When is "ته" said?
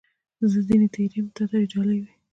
1.49-1.55